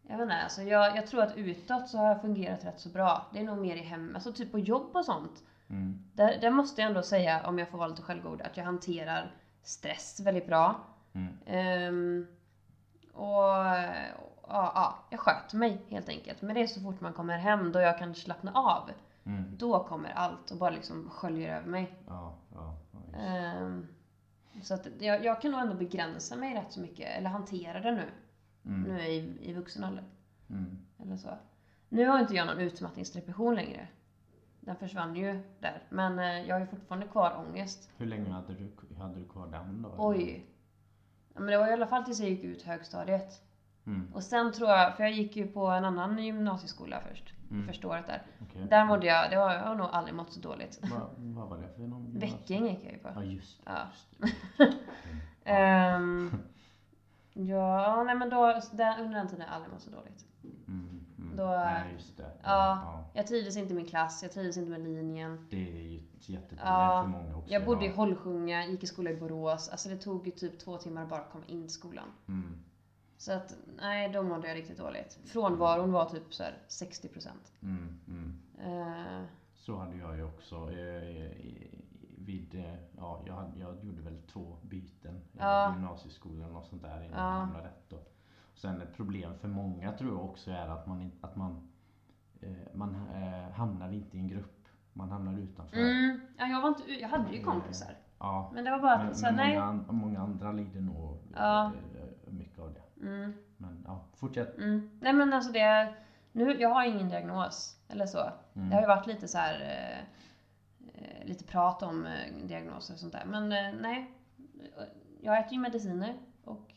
[0.07, 2.89] Jag vet inte, alltså jag, jag tror att utåt så har jag fungerat rätt så
[2.89, 3.25] bra.
[3.33, 5.43] Det är nog mer i hem, alltså typ på jobb och sånt.
[5.69, 6.03] Mm.
[6.13, 9.35] Där, där måste jag ändå säga, om jag får vara lite självgod, att jag hanterar
[9.63, 10.75] stress väldigt bra.
[11.13, 11.37] Mm.
[11.45, 12.27] Ehm,
[13.13, 16.41] och ja, ja, jag sköter mig helt enkelt.
[16.41, 18.89] Men det är så fort man kommer hem då jag kan slappna av.
[19.25, 19.57] Mm.
[19.57, 21.93] Då kommer allt och bara liksom sköljer över mig.
[22.07, 22.73] Ja, ja.
[23.19, 23.87] Ehm,
[24.63, 27.91] så att jag, jag kan nog ändå begränsa mig rätt så mycket, eller hantera det
[27.91, 28.05] nu.
[28.67, 28.81] Mm.
[28.81, 30.03] Nu i, i vuxen ålder.
[30.49, 30.77] Mm.
[30.99, 31.29] Eller så.
[31.89, 33.87] Nu har inte jag någon utmattningsdepression längre.
[34.59, 35.83] Den försvann ju där.
[35.89, 37.89] Men eh, jag har ju fortfarande kvar ångest.
[37.97, 39.95] Hur länge hade du, hade du kvar den då?
[39.97, 40.45] Oj.
[41.33, 43.43] Ja, men det var i alla fall tills jag gick ut högstadiet.
[43.85, 44.13] Mm.
[44.13, 47.33] Och sen tror jag, för jag gick ju på en annan gymnasieskola först.
[47.51, 47.67] Mm.
[47.67, 48.21] Första året där.
[48.41, 48.67] Okej.
[48.69, 50.79] Där mådde jag, det har jag har nog aldrig mått så dåligt.
[50.81, 52.19] Vad, vad var det för någon?
[52.19, 53.09] Väcking gick jag ju på.
[53.15, 53.71] Ja, just det.
[53.71, 53.87] Ja.
[53.91, 54.73] Just det.
[57.47, 60.25] Ja, nej men då, där, under den tiden har jag aldrig mått så dåligt.
[60.67, 61.05] Mm.
[61.17, 61.35] Mm.
[61.35, 62.31] Då- Nej, just det.
[62.43, 63.03] Ja.
[63.13, 65.47] Jag trivdes inte i min klass, jag trivdes inte med linjen.
[65.49, 67.51] Det är ju ett jätteproblem Ja, för många också.
[67.53, 67.93] Jag bodde i ja.
[67.95, 69.69] Hållsjunga, gick i skola i Borås.
[69.69, 72.07] Alltså det tog ju typ två timmar bara att komma in i skolan.
[72.27, 72.59] Mm.
[73.17, 75.19] Så att, nej, då mådde jag riktigt dåligt.
[75.25, 77.27] Frånvaron var typ så här 60%.
[77.61, 77.99] Mm.
[78.07, 78.41] Mm.
[78.59, 79.21] Eh,
[79.55, 80.55] Så hade jag ju också.
[80.55, 81.31] Eh,
[82.27, 85.21] vid, eh, ja, jag, jag gjorde väl två byten.
[85.31, 85.45] Ja.
[85.45, 85.73] Ja.
[85.73, 87.25] Gymnasieskolan och sånt där innan Ja.
[87.33, 87.89] jag hamnade rätt.
[87.89, 87.97] Då.
[88.55, 91.69] Sen ett problem för många tror jag också är att man, att man,
[92.41, 94.67] eh, man eh, hamnar inte i en grupp.
[94.93, 95.77] Man hamnar utanför.
[95.77, 97.91] mm, ja, jag, var inte, jag hade ju kompisar.
[98.19, 98.51] Ja.
[98.53, 99.59] Men det var bara Men, att, så men nej.
[99.59, 101.65] många, många andra lider nog Ja.
[101.65, 103.05] eh, mycket av det.
[103.07, 104.57] Mm, Men ja, fortsätt.
[104.57, 104.99] mm.
[105.01, 105.93] Nej men alltså det,
[106.31, 107.79] nu, jag har ingen diagnos.
[107.89, 108.31] Eller så.
[108.53, 108.69] Mm.
[108.69, 110.05] Det har ju varit lite så här eh, eh,
[111.25, 113.25] lite prat om eh, diagnoser och sånt där.
[113.25, 114.11] Men eh, nej.
[115.21, 116.71] Jag äter ju mediciner och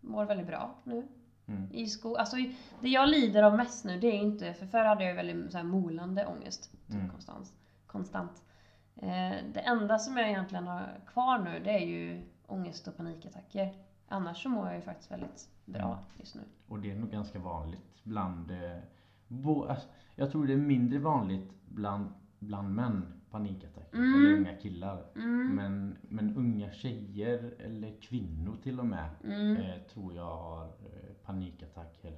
[0.00, 1.08] mår väldigt bra nu.
[1.46, 1.68] Mm.
[1.72, 2.36] I sko alltså,
[2.80, 5.56] det jag lider av mest nu, det är inte, för förr hade jag väldigt så
[5.58, 6.70] här, molande ångest.
[6.86, 7.10] Typ Mm.
[7.10, 7.52] konstant.
[7.86, 8.42] konstant.
[8.96, 13.74] Eh, det enda som jag egentligen har kvar nu, det är ju ångest och panikattacker.
[14.08, 15.98] Annars så mår jag ju faktiskt väldigt bra Mm.
[16.16, 16.40] just nu.
[16.68, 18.50] Och det är nog ganska vanligt bland...
[18.50, 18.78] Eh,
[19.28, 23.96] bo, alltså, jag tror det är mindre vanligt bland, bland män, panikattacker.
[23.98, 24.14] Mm.
[24.26, 25.04] Eller unga killar.
[25.16, 25.54] Mm.
[25.54, 29.56] Men, men unga tjejer, eller kvinnor till och med, Mm.
[29.56, 32.12] eh, tror jag har eh, panikattacker.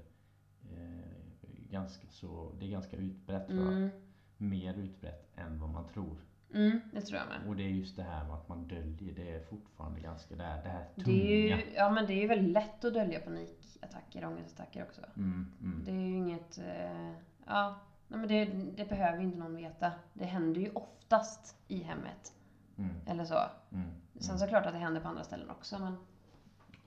[0.73, 3.73] Eh, ganska så, det är ganska utbrett tror jag.
[3.73, 3.91] Mm.
[4.37, 6.17] Mer utbrett än vad man tror.
[6.55, 7.49] Mm, det tror jag med.
[7.49, 10.43] Och det är just det här med att man döljer, det är fortfarande ganska det
[10.43, 11.07] här, det här tunga.
[11.07, 15.01] Det är ju, ja men det är ju väldigt lätt att dölja panikattacker ångestattacker också.
[15.17, 15.83] Mm, mm.
[15.85, 17.13] Det är ju inget, eh,
[17.47, 17.81] ja,
[18.13, 18.45] nej, men det,
[18.77, 19.93] det behöver ju inte någon veta.
[20.13, 22.33] Det händer ju oftast i hemmet.
[22.79, 23.35] Mm, Eller så.
[23.35, 24.39] mm, Sen mm.
[24.39, 25.79] så är det klart att det händer på andra ställen också.
[25.79, 25.97] Men,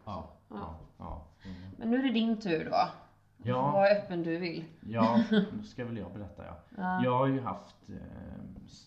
[0.06, 1.26] Ja, ja, ja.
[1.46, 1.58] Mm.
[1.78, 2.90] men nu är det din tur då.
[3.38, 3.72] Du Ja.
[3.72, 4.66] vara öppen du vill.
[4.82, 6.58] Ja, nu ska väl jag berätta ja.
[6.78, 7.04] Ja.
[7.04, 7.96] Jag har ju haft, eh,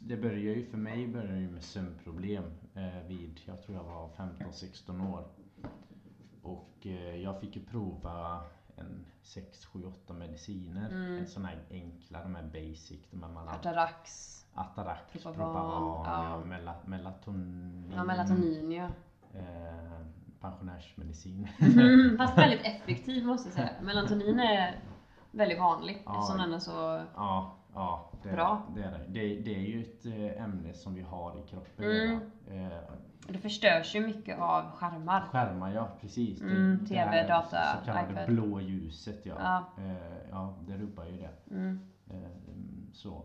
[0.00, 4.08] det började ju för mig började ju med sömnproblem eh, vid, jag tror jag var
[4.16, 5.24] 15-16 år.
[6.42, 8.42] Och eh, jag fick ju prova
[8.80, 10.90] en 6, 7, 8 mediciner.
[10.90, 11.18] Mm.
[11.18, 14.34] En sån här enkla, de här basic, de här man Atarax.
[14.54, 16.42] Atarax, Propavan, ja.
[16.44, 17.92] mela, melatonin.
[17.96, 18.88] Ja, melatonin ja.
[19.34, 20.06] Eh,
[20.40, 21.48] pensionärsmedicin.
[21.60, 23.70] Mm, fast väldigt effektiv måste jag säga.
[23.82, 24.80] Melatonin är
[25.30, 26.18] väldigt vanlig Ja.
[26.20, 27.04] eftersom den är så...
[27.14, 28.62] Ja, ja det, Bra.
[28.74, 29.04] det är det.
[29.08, 29.40] det.
[29.42, 32.20] Det är ju ett eh, ämne som vi har i kroppen Mm.
[32.46, 32.72] redan.
[32.72, 32.78] Eh,
[33.32, 35.20] Det förstörs ju mycket av skärmar.
[35.20, 36.40] skärmar, ja precis.
[36.40, 38.26] Mm, det TV, här data, Så kallade iPad.
[38.34, 39.34] blå ljuset ja.
[39.38, 39.82] Ja.
[39.84, 41.30] Eh, ja, det rubbar ju det.
[41.54, 41.80] Mm.
[42.10, 42.30] Eh,
[42.92, 43.24] så.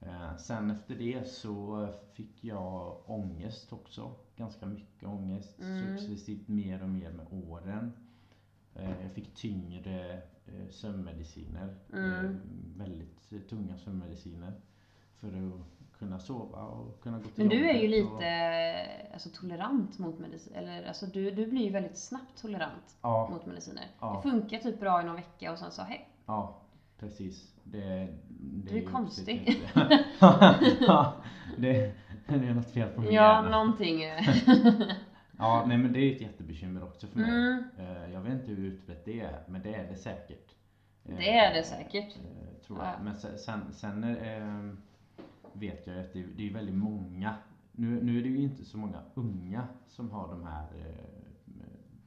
[0.00, 4.14] Eh, sen efter det så fick jag ångest också.
[4.36, 5.60] Ganska mycket ångest.
[5.60, 5.98] Mm.
[5.98, 7.92] Successivt mer och mer med åren.
[8.74, 10.12] Eh, jag fick tyngre
[10.46, 11.74] eh, sömnmediciner.
[11.92, 12.24] Mm.
[12.24, 12.30] Eh,
[12.76, 14.52] väldigt tunga sömnmediciner.
[15.14, 18.86] För att kunna sova och kunna gå till Men du är ju jobbet och- lite
[19.12, 20.54] alltså, tolerant mot medicin.
[20.54, 23.84] Eller alltså du, du blir ju väldigt snabbt tolerant Ja, mot mediciner.
[24.00, 24.22] Ja.
[24.24, 26.08] Det funkar typ bra i någon vecka och sen så hej.
[26.26, 26.60] ja
[26.98, 27.54] precis.
[27.64, 28.08] Det, det
[28.70, 29.62] Du är ju konstig.
[30.80, 31.14] ja,
[31.58, 31.92] det,
[32.26, 33.50] det är något fel på min Ja, hjärna.
[33.50, 34.00] någonting.
[35.42, 37.30] Ja, nej men det är ett jättebekymmer också för mig.
[37.30, 40.54] Mm, Eh, Jag vet inte hur utbrett det är, men det är det säkert.
[41.02, 42.16] Det är det säkert.
[42.16, 42.88] eh, Tror jag.
[42.88, 42.92] Ja.
[43.02, 44.74] Men se- sen, sen eh,
[45.52, 47.34] vet jag att det, det är väldigt många.
[47.72, 51.04] Nu, nu är det ju inte så många unga som har de här eh,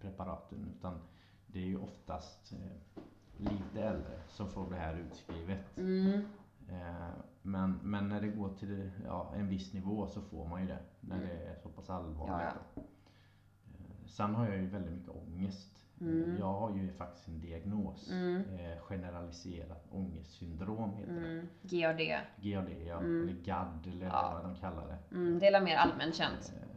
[0.02, 0.72] preparaten.
[0.78, 1.00] Utan
[1.48, 3.02] det är ju oftast eh,
[3.38, 5.78] lite äldre som får det här utskrivet.
[5.78, 6.22] Mm,
[6.70, 7.10] Eh,
[7.42, 10.80] Men, men när det går till ja, en viss nivå så får man ju det.
[11.02, 11.28] När Mm.
[11.28, 12.56] det är så pass allvarligt.
[12.76, 12.82] Ja,
[13.68, 15.83] Eh, Sen har jag ju väldigt mycket ångest.
[16.04, 16.34] Mm.
[16.34, 18.12] Eh, Jag har ju faktiskt en diagnos.
[18.12, 18.44] Mm.
[18.60, 21.20] Eh, generaliserat ångestsyndrom heter det.
[21.28, 21.98] mm, GAD.
[22.42, 23.22] GAD ja, Mm.
[23.30, 24.32] eller GAD eller Ja.
[24.34, 25.16] vad de kallar det.
[25.16, 26.54] Mm, det är mer allmänt känt.
[26.56, 26.70] Eh,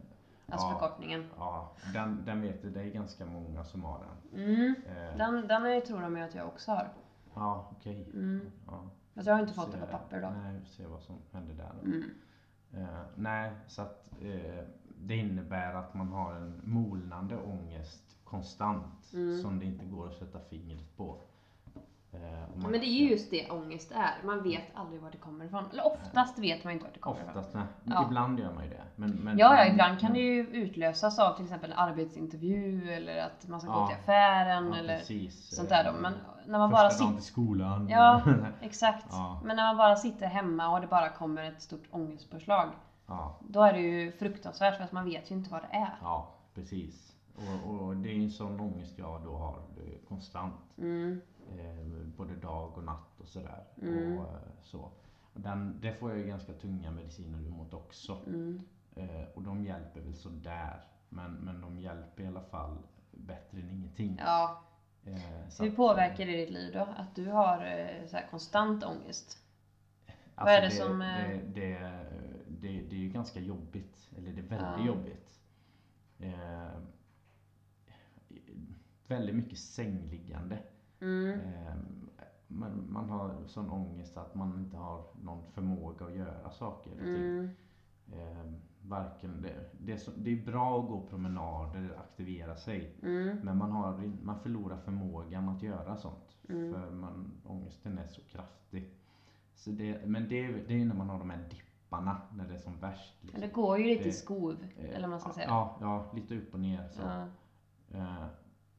[0.52, 0.72] Alltså ja.
[0.78, 1.24] förkortningen.
[1.38, 3.98] Ja, den, den vet du, det är ganska många som har
[4.32, 4.44] den.
[4.44, 6.88] Mm, Eh, den, den är, tror de att jag också har.
[7.34, 8.08] Ja, okej.
[8.14, 8.50] Mm.
[8.66, 8.80] Ja.
[9.14, 10.28] Fast jag har inte fått Se- det på papper då.
[10.30, 11.70] Nej, vi ser vad som händer där.
[11.82, 11.86] då.
[11.86, 12.10] Mm.
[12.74, 14.64] Eh, nej, så att eh,
[14.98, 19.42] det innebär att man har en molnande ångest konstant Mm.
[19.42, 21.18] som det inte går att sätta fingret på.
[22.12, 22.20] Eh,
[22.56, 24.26] man- Men det är ju just det ångest är.
[24.26, 25.64] Man vet aldrig var det kommer ifrån.
[25.72, 27.28] Eller oftast vet man inte var det kommer ifrån.
[27.28, 27.64] Oftast, nej.
[27.84, 28.04] Ja.
[28.06, 28.82] Ibland gör man ju det.
[28.96, 33.18] Men, men, Ja, ja, ibland kan det ju utlösas av till exempel en arbetsintervju eller
[33.18, 33.86] att man ska gå Ja.
[33.86, 35.56] till affären ja, eller precis.
[35.56, 36.00] sånt där då.
[36.00, 36.12] Men
[36.46, 37.12] när man Första bara sitter...
[37.14, 37.88] till skolan.
[37.88, 38.22] Ja,
[38.60, 39.06] exakt.
[39.44, 42.68] Men när man bara sitter hemma och det bara kommer ett stort ångestpåslag.
[43.48, 45.98] Då är det ju fruktansvärt för att man vet ju inte vad det är.
[46.02, 47.15] ja, precis.
[47.36, 50.78] Och, och det är en sån ångest jag då har eh, konstant.
[50.78, 51.20] Mm,
[51.58, 53.64] Eh, både dag och natt och sådär.
[53.82, 54.18] Mm.
[54.18, 54.78] Och, eh, så.
[55.34, 58.20] Och den, det får jag ju ganska tunga mediciner emot också.
[58.26, 58.60] mm,
[58.94, 60.80] Eh, och de hjälper väl sådär.
[61.08, 62.76] Men, men de hjälper i alla fall
[63.10, 64.16] bättre än ingenting.
[64.24, 64.62] ja.
[65.04, 65.20] Eh,
[65.60, 66.88] Hur påverkar det ditt liv då?
[66.96, 69.38] Att du har eh, så här konstant ångest?
[70.34, 71.78] Alltså vad är det som, eh, Det, det,
[72.48, 74.08] det, det är ju ganska jobbigt.
[74.16, 74.86] Eller det är väldigt Ja.
[74.86, 75.40] jobbigt.
[76.18, 76.78] Eh,
[79.08, 80.58] väldigt mycket sängliggande.
[81.00, 81.40] Mm,
[82.48, 86.98] man, man har sån ångest att man inte har någon förmåga att göra saker och
[86.98, 87.16] ting.
[87.16, 87.50] mm,
[88.12, 92.94] Eh, varken det, det, är så, det är bra att gå promenader, aktivera sig.
[93.02, 96.36] mm, Men man, har, man förlorar förmågan att göra sånt.
[96.48, 96.72] Mm.
[96.72, 98.94] För man, ångesten är så kraftig.
[99.54, 102.54] Så det, men det, är- det är när man har de här dipparna, när det
[102.54, 103.14] är som värst.
[103.20, 103.40] Liksom.
[103.40, 105.46] det går ju lite i skov, eller vad man ska säga.
[105.48, 106.88] Ja, ja, lite upp och ner.
[106.88, 107.00] Så.
[107.02, 108.28] Ja.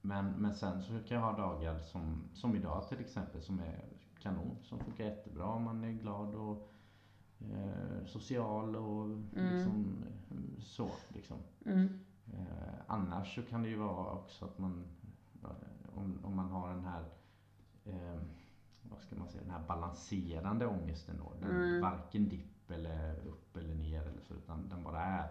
[0.08, 3.86] Men, men sen så kan jag ha dagar som, som idag till exempel som är
[4.20, 4.58] kanon.
[4.64, 5.60] Som funkar jättebra.
[5.60, 6.70] Man är glad och
[7.40, 9.56] eh, social och Mm.
[9.56, 10.04] liksom
[10.60, 10.90] så.
[11.10, 11.38] Liksom.
[11.66, 12.00] Mm.
[12.34, 14.84] Eh, annars så kan det ju vara också att man
[15.44, 17.04] eh, om, om man har den här
[17.86, 18.22] eh,
[18.82, 21.32] vad ska man säga, den här balanserande ångesten då.
[21.48, 21.82] Den Mm.
[21.82, 25.30] varken dipp eller upp eller ner eller så utan den bara är.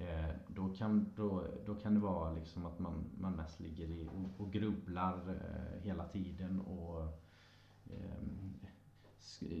[0.00, 4.08] Eh, då, kan, då, då kan det vara liksom att man, man mest ligger i
[4.08, 7.00] och, och grubblar eh, hela tiden och
[7.86, 8.18] eh,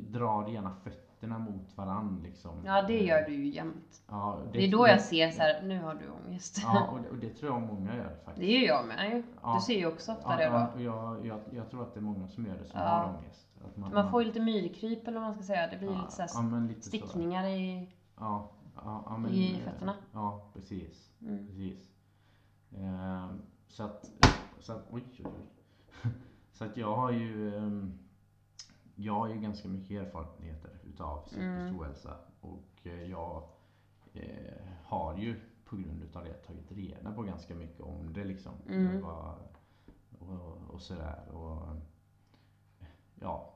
[0.08, 2.50] drar gärna fötterna mot varann liksom.
[2.64, 4.02] Ja, det gör du ju jämt.
[4.08, 6.58] Ja, Det är då jag ser så här, nu har du ångest.
[6.62, 8.36] Ja, och det, och det tror jag många gör faktiskt.
[8.46, 9.22] Det gör jag med ju.
[9.42, 9.54] Ja.
[9.54, 10.74] Du ser ju också ofta Ja, det ja, då.
[10.74, 12.86] och jag, jag, jag tror att det är många som gör det som Ja.
[12.86, 13.48] har ångest.
[13.64, 15.66] Att Man får ju lite myrkryp eller vad man ska säga.
[15.70, 17.88] Det blir ja, lite så här ja, lite stickningar i...
[18.20, 18.50] Ja,
[18.84, 19.96] ja, men, i eh, fötterna.
[20.12, 21.10] Ja, precis.
[21.22, 21.46] Mm.
[21.46, 21.86] precis.
[22.76, 24.10] Ehm, så att,
[24.60, 26.10] så att, oj, oj, oj.
[26.52, 27.98] så att jag har ju, ehm,
[28.94, 31.80] jag har ju ganska mycket erfarenheter utav psykisk Mm.
[31.80, 32.16] ohälsa.
[32.40, 33.42] Och eh, jag
[34.14, 38.52] eh, har ju på grund utav det tagit reda på ganska mycket om det liksom.
[38.68, 39.00] Mm.
[39.02, 39.38] Vad-
[40.20, 41.28] Och, och sådär.
[41.32, 41.76] Och,
[43.20, 43.54] ja.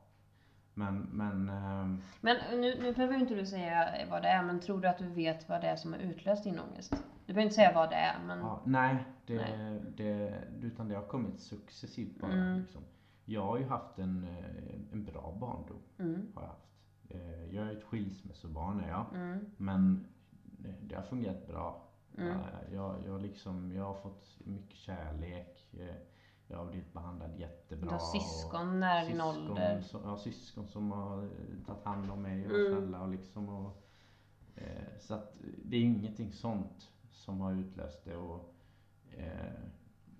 [0.74, 4.80] Men, men ehm, Men nu, nu behöver inte du säga vad det är, men tror
[4.80, 6.90] du att du vet vad det är som har utlöst din ångest?
[7.26, 8.38] Du behöver inte säga vad det är, men...
[8.38, 9.80] Ja, nej, det, Nej.
[9.96, 12.32] Det, utan det har kommit successivt bara.
[12.32, 12.60] Mm.
[12.60, 12.82] Liksom.
[13.24, 15.78] Jag har ju haft en, eh, en bra barndom.
[15.98, 16.26] Mm.
[16.34, 16.68] Har jag, haft.
[17.08, 19.06] Eh, jag är ett skilsmässobarn är jag.
[19.14, 19.46] Mm.
[19.56, 20.06] Men
[20.42, 21.82] det- det har fungerat bra.
[22.18, 22.30] Mm.
[22.30, 25.66] Eh, Jag, jag, liksom, jag har fått mycket kärlek.
[26.52, 27.86] Jag har blivit behandlad jättebra.
[27.88, 29.80] Du har syskon nära din ålder.
[29.80, 31.28] Som, ja, syskon som har eh,
[31.66, 32.72] tagit hand om mig och Mm.
[32.80, 33.48] snälla och liksom.
[33.48, 33.82] Och,
[34.54, 38.16] eh, så att det är ingenting sånt som har utlöst det.
[38.16, 38.54] Och,
[39.16, 39.52] eh,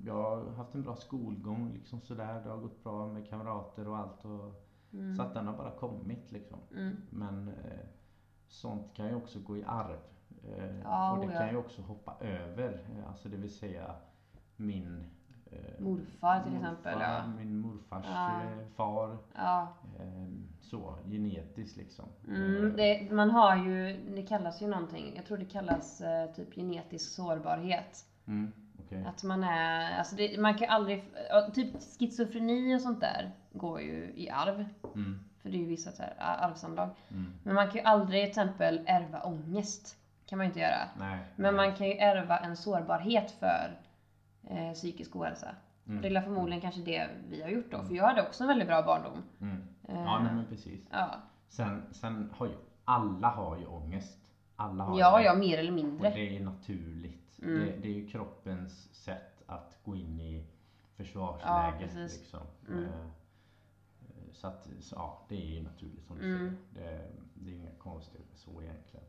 [0.04, 2.40] jag har haft en bra skolgång liksom sådär.
[2.44, 4.24] Det har gått bra med kamrater och allt.
[4.24, 4.58] Och,
[4.94, 5.16] Mm.
[5.16, 6.58] Så att den har bara kommit liksom.
[6.76, 6.96] Mm.
[7.10, 7.86] Men eh,
[8.46, 9.98] sånt kan ju också gå i arv.
[10.44, 11.38] Eh, Ja, och det ja.
[11.38, 12.86] kan ju också hoppa över.
[13.08, 13.94] Alltså det vill säga
[14.56, 15.04] min
[15.78, 17.26] Morfar till exempel, ja.
[17.26, 18.42] Min morfars Ja.
[18.42, 19.18] eh, far.
[19.34, 19.68] Ja.
[20.00, 20.26] Eh,
[20.60, 22.04] så, genetiskt liksom.
[22.28, 26.30] Mm, Eh, det, man har ju, det kallas ju någonting, jag tror det kallas eh,
[26.32, 28.04] typ genetisk sårbarhet.
[28.26, 28.52] mm,
[28.84, 29.04] okej.
[29.06, 31.04] Att man är, alltså det, man kan aldrig,
[31.54, 34.64] typ schizofreni och sånt där går ju i arv.
[34.94, 36.90] Mm, För det är ju vissa så här, arvsanlag.
[37.10, 37.32] mm.
[37.42, 39.96] Men man kan ju aldrig till exempel ärva ångest.
[40.26, 40.88] kan man ju inte göra.
[40.98, 41.18] Nej.
[41.36, 41.66] Men nej.
[41.68, 43.78] man kan ju ärva en sårbarhet för
[44.50, 45.55] eh, psykisk ohälsa.
[45.87, 47.83] Mm, Och det är förmodligen kanske det vi har gjort då.
[47.83, 49.22] För jag hade också en väldigt bra barndom.
[49.40, 49.57] Mm.
[49.88, 50.81] Eh, Ja, nej, men precis.
[50.90, 51.14] ja.
[51.48, 52.52] Sen, sen har ju
[52.85, 54.18] alla har ju ångest.
[54.57, 55.24] Alla har ja, det.
[55.24, 56.11] ja, mer eller Och mindre.
[56.11, 57.38] det är naturligt.
[57.42, 57.55] Mm.
[57.61, 61.78] Det, det är ju kroppens sätt att gå in i Ja, försvarsläge.
[61.78, 62.18] precis.
[62.20, 62.40] liksom.
[62.68, 62.85] Mm.
[62.85, 63.07] Eh,
[64.33, 66.57] Så att, så, ja, det är ju naturligt som du Mm.
[66.74, 66.88] säger.
[66.98, 69.07] Det, det är inga konstigheter så egentligen.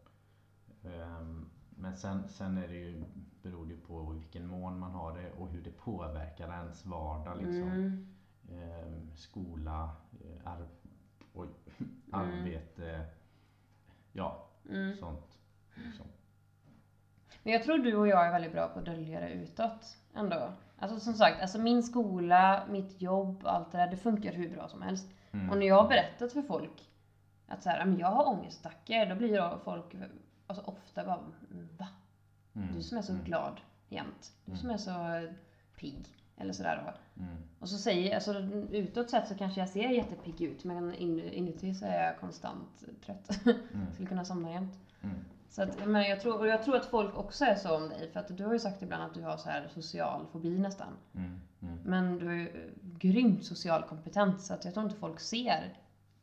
[0.84, 3.04] Ehm, Men sen, sen är det ju,
[3.44, 7.38] beror det på vilken mån man har det och hur det påverkar ens vardag.
[7.38, 7.62] Liksom.
[7.72, 8.08] Mm.
[8.52, 9.90] Ehm, skola,
[10.24, 10.68] eh, ar
[11.34, 11.48] oj,
[11.80, 11.92] Mm.
[12.12, 13.06] arbete,
[14.12, 14.98] ja, Mm.
[14.98, 15.38] sånt.
[15.76, 16.06] Liksom.
[17.44, 20.52] Men jag tror du och jag är väldigt bra på att dölja det utåt ändå.
[20.80, 24.68] Alltså som sagt, alltså min skola, mitt jobb, allt det där, det funkar hur bra
[24.68, 25.08] som helst.
[25.32, 25.50] Mm.
[25.50, 26.90] Och när jag har berättat för folk
[27.48, 29.96] att så här, "Men jag har ångestattacker, då blir då folk
[30.48, 31.20] alltså ofta bara
[31.52, 31.88] "Mm, Va?
[32.56, 32.76] Mm.
[32.76, 33.26] Du som är så Mm.
[33.26, 34.34] glad jämt.
[34.46, 35.28] Du som är så
[35.80, 36.08] pigg.
[36.38, 37.22] Eller sådär då.
[37.24, 37.36] Mm.
[37.60, 38.34] Och så säger, alltså
[38.72, 42.84] utåt sett så kanske jag ser jättepigg ut men in, inuti så är jag konstant
[43.06, 43.40] trött.
[43.74, 43.94] Mm.
[43.94, 44.80] Skulle kunna somna jämt.
[45.02, 45.16] Mm.
[45.50, 48.10] Så att, men jag tror, och jag tror att folk också är så om dig.
[48.12, 50.94] För att du har ju sagt ibland att du har så här social fobi nästan.
[51.16, 51.40] Mm.
[51.62, 51.80] Mm.
[51.86, 55.74] Men du är ju eh, grymt social kompetent så att jag tror inte folk ser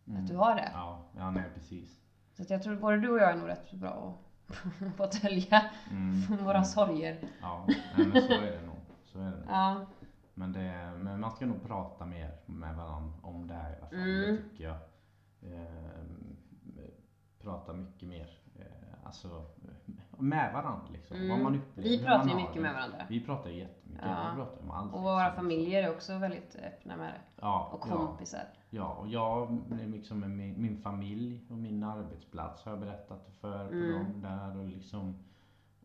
[0.07, 0.23] Mm.
[0.23, 0.71] att du har det.
[0.75, 2.01] Ja, ja nej precis.
[2.37, 4.15] Så att jag tror både du och jag är nog rätt bra
[4.99, 6.37] att dölja Mm.
[6.45, 7.19] våra sorger.
[7.41, 8.77] Ja, men så är det nog.
[9.05, 9.45] Så är det nog.
[9.49, 9.87] Ja.
[10.35, 13.87] Men, det, men man ska nog prata mer med varandra om det här i alla
[13.87, 13.99] fall.
[13.99, 14.37] Mm.
[14.37, 14.77] Det tycker jag.
[15.43, 16.37] Ehm,
[17.43, 18.39] prata mycket mer.
[18.59, 19.47] Eh, alltså
[20.21, 21.17] med varandra liksom.
[21.17, 21.29] Mm.
[21.31, 21.89] Vad man upplever.
[21.91, 22.61] Vi pratar ju har mycket det.
[22.61, 23.07] med varandra.
[23.09, 24.05] Vi pratar jättemycket.
[24.07, 24.27] Ja.
[24.31, 24.95] Vi pratar om allt.
[24.95, 25.37] Och våra liksom.
[25.37, 27.21] familjer är också väldigt öppna med det.
[27.41, 28.43] Ja, Och ja, kompisar.
[28.71, 33.69] ja, och jag liksom med min, min familj och min arbetsplats har jag berättat för
[33.69, 33.93] på Mm.
[34.05, 35.15] dem där och liksom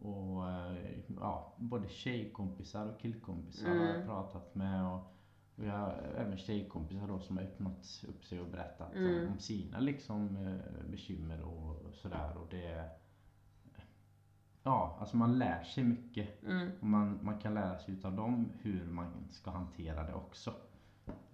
[0.02, 0.78] och eh,
[1.19, 4.08] ja, både tjejkompisar och killkompisar har jag Mm.
[4.08, 5.12] pratat med och
[5.56, 9.26] vi har även tjejkompisar då som har öppnat upp sig och berättat Mm.
[9.28, 12.89] om, om sina liksom eh, bekymmer och sådär och det
[14.65, 16.43] ja, alltså man lär sig mycket.
[16.43, 16.71] Mm.
[16.82, 20.54] Och man, man kan lära sig utav dem hur man ska hantera det också.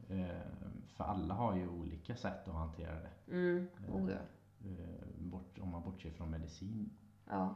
[0.09, 0.41] Eh,
[0.87, 3.11] för alla har ju olika sätt att hantera det.
[3.35, 3.67] Mm.
[3.91, 4.17] Oh, ja.
[4.69, 6.89] Eh, bort, om man bortser från medicin.
[7.29, 7.55] Ja.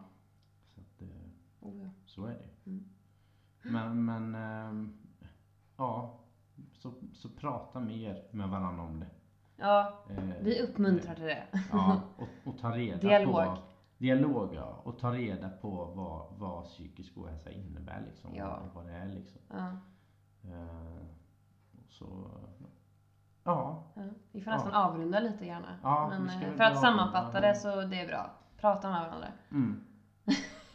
[0.67, 1.07] Så, att, eh,
[1.59, 1.89] Oh, ja.
[2.05, 2.69] så är det.
[2.69, 2.85] Mm.
[3.61, 4.93] Men, men ehm,
[5.77, 6.19] ja,
[6.73, 9.09] så, så prata mer med varandra om det.
[9.57, 11.47] ja, Eh, vi uppmuntrar till det.
[11.71, 13.33] Ja, och, och ta reda Dialog.
[13.33, 13.57] på
[13.97, 18.36] Dialog ja, och ta reda på vad, vad psykisk ohälsa innebär liksom.
[18.36, 18.60] Ja.
[18.73, 19.41] Vad, vad det är liksom.
[19.49, 19.67] Ja.
[20.51, 21.05] Eh,
[21.89, 22.31] så,
[23.43, 24.03] ja, Ja.
[24.31, 25.79] Vi får nästan avrunda lite gärna.
[25.84, 28.31] Ja, Men eh, för att sammanfatta det så det är bra.
[28.62, 29.27] Prata med varandra.
[29.51, 29.84] mm,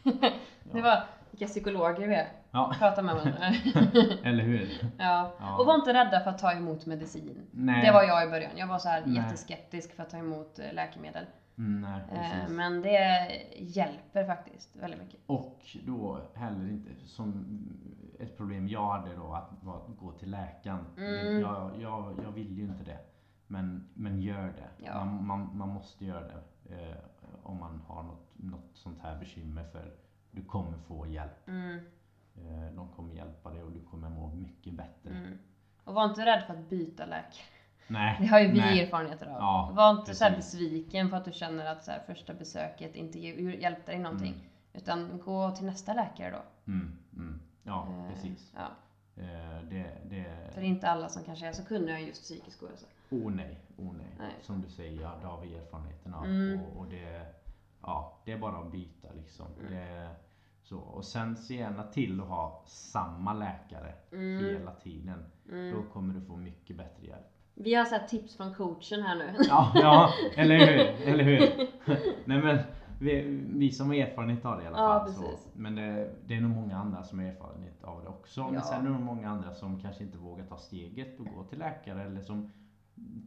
[0.63, 2.27] Det var vilka psykologer vi är.
[2.51, 3.45] ja, Prata med varandra.
[4.23, 4.69] eller hur?
[4.97, 5.31] ja.
[5.39, 5.57] Ja.
[5.59, 7.47] Och var inte rädda för att ta emot medicin.
[7.51, 7.85] Nej.
[7.85, 8.51] Det var jag i början.
[8.55, 9.15] Jag var så här Nej.
[9.15, 11.25] jätteskeptisk för att ta emot eh, läkemedel.
[11.57, 12.55] Mm, nej, Eh, precis.
[12.57, 15.19] Men det hjälper faktiskt väldigt mycket.
[15.25, 17.45] Och då heller inte som
[18.19, 19.51] ett problem jag hade då att
[19.99, 20.85] gå till läkaren.
[20.97, 21.39] Mm.
[21.39, 22.99] Jag, jag, jag vill ju inte det.
[23.47, 24.85] Men, men gör det.
[24.85, 25.05] Ja.
[25.05, 26.41] Man, man, man måste göra det.
[26.75, 26.95] Eh,
[27.43, 29.93] om man har något, något sånt här bekymmer för
[30.31, 31.47] du kommer få hjälp.
[31.47, 31.79] Mm,
[32.35, 35.09] Eh, de kommer hjälpa dig och du kommer må mycket bättre.
[35.09, 35.37] mm.
[35.83, 37.43] Och var inte rädd för att byta läkare.
[37.87, 38.17] Nej.
[38.19, 38.81] Det har ju vi nej.
[38.81, 39.31] erfarenheter av.
[39.31, 40.59] Ja, var inte så här precis.
[40.59, 44.33] besviken för att du känner att så här, första besöket inte hjälpte dig någonting.
[44.33, 44.45] Mm.
[44.73, 46.71] Utan gå till nästa läkare då.
[46.71, 47.39] Mm, mm.
[47.63, 48.53] Ja, Eh, precis.
[48.55, 48.67] Ja.
[49.23, 52.63] Eh, det, det, För det är inte alla som kanske är så kunniga just psykisk
[52.63, 52.85] ohälsa.
[53.09, 54.07] Oh nej, oh nej.
[54.19, 54.31] Nej.
[54.41, 56.25] Som du säger, ja, det har vi erfarenheten av.
[56.25, 56.61] Mm.
[56.61, 57.25] Och, och det,
[57.81, 59.45] ja, det är bara att byta liksom.
[59.59, 59.73] Mm.
[59.73, 60.09] Det,
[60.63, 60.77] så.
[60.77, 64.45] Och sen se gärna till att ha samma läkare Mm.
[64.45, 65.25] hela tiden.
[65.73, 67.25] Då kommer du få mycket bättre hjälp.
[67.53, 69.33] Vi har så här tips från coachen här nu.
[69.47, 71.07] Ja, ja eller hur?
[71.07, 71.67] Eller hur?
[72.25, 72.57] Nej men
[72.99, 73.21] vi,
[73.53, 75.13] vi som har erfarenhet av det i alla Ja, fall.
[75.13, 75.49] så, precis.
[75.55, 78.43] men det, det är nog många andra som har erfarenhet av det också.
[78.45, 78.61] Men Ja.
[78.61, 81.59] sen är det nog många andra som kanske inte vågar ta steget och gå till
[81.59, 82.51] läkare eller som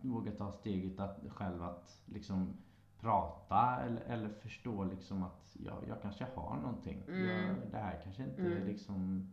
[0.03, 2.57] vågar ta steget att själv att liksom
[3.01, 7.03] prata eller, eller förstå liksom att jag, jag kanske har någonting.
[7.09, 7.27] Mm.
[7.27, 8.67] Jag, det här kanske inte Mm.
[8.67, 9.31] liksom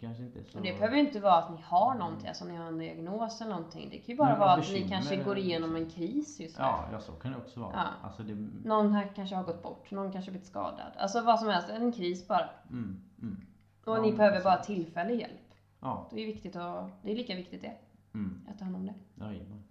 [0.00, 0.58] kanske inte så...
[0.58, 3.40] Och det behöver ju inte vara att ni har någonting, alltså ni har en diagnos
[3.40, 3.90] eller någonting.
[3.90, 6.64] Det kan ju bara Men vara att ni kanske går igenom en kris just nu.
[6.64, 7.72] Ja, ja, så kan det också vara.
[7.74, 7.84] Ja.
[8.02, 8.34] Alltså det,
[8.68, 10.92] Någon här kanske har gått bort, någon kanske blivit skadad.
[10.96, 12.48] Alltså vad som helst, en kris bara.
[12.70, 13.46] mm, mm.
[13.84, 15.40] Och Ja, ni behöver bara tillfällig hjälp.
[15.80, 17.76] Ja, Det är viktigt att, det är lika viktigt det,
[18.14, 18.40] mm.
[18.50, 18.94] att ta hand om det.
[19.24, 19.64] Jajamän.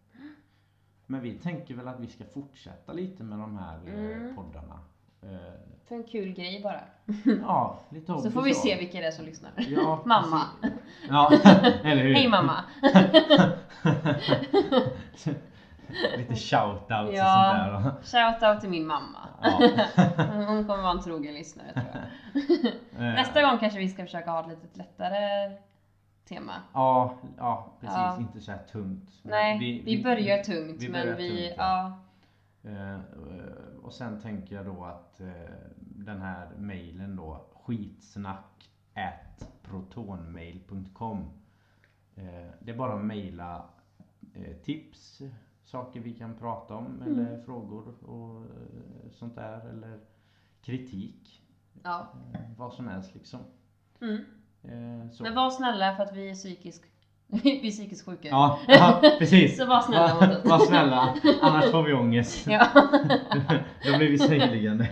[1.06, 4.36] Men vi tänker väl att vi ska fortsätta lite med de här eh, Mm.
[4.36, 4.80] poddarna.
[5.32, 6.82] Eh, För en kul grej bara.
[7.42, 9.52] ja, lite Så hobby får vi se vilka det är som lyssnar.
[9.58, 10.42] Ja, Mamma.
[11.10, 11.32] Ja,
[11.84, 12.14] eller hur?
[12.14, 12.64] Hej mamma!
[16.18, 17.72] lite shoutouts och Ja.
[18.04, 18.32] sånt där.
[18.32, 19.20] Shout out till min mamma.
[19.42, 19.50] Ja.
[20.48, 23.08] Hon kommer vara en trogen lyssnare tror jag.
[23.08, 25.52] Eh, Nästa gång kanske vi ska försöka ha ett lite lättare
[26.30, 26.54] tema.
[26.74, 27.96] Ja, ja precis.
[27.98, 28.18] Ja.
[28.20, 29.10] Inte så här tungt.
[29.22, 31.98] Nej, vi, börjar tungt vi men börjar vi, tungt, ja.
[32.64, 33.00] Eh,
[33.84, 35.32] och sen tänker jag då att eh,
[35.80, 41.20] den här mejlen då skitsnack at protonmail.com
[42.16, 43.70] eh, Det är bara att mejla
[44.34, 45.22] eh, tips,
[45.64, 47.02] saker vi kan prata om Mm.
[47.20, 50.00] eller frågor och eh, sånt där eller
[50.62, 51.44] kritik.
[51.84, 52.08] ja.
[52.34, 53.40] Eh, vad som helst liksom.
[54.02, 54.16] Mm.
[54.64, 55.24] Eh, så.
[55.24, 56.84] Men var snälla för att vi är psykisk,
[57.44, 58.28] vi är psykiskt sjuka.
[58.28, 59.58] Ja, ja, precis.
[59.58, 60.46] Så var snälla mot oss.
[60.52, 62.48] Var snälla, annars får vi ångest.
[62.48, 62.68] Ja.
[63.86, 64.90] Då blir vi sängliggande.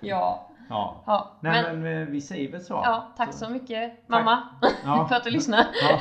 [0.00, 0.46] ja.
[0.68, 1.02] Ja.
[1.06, 1.36] ja.
[1.40, 2.74] Nej Men, men, eh, vi säger väl så.
[2.84, 4.42] ja, tack så mycket mamma
[4.84, 5.06] Ja.
[5.08, 5.66] för att du lyssnar.
[5.82, 6.00] Ja.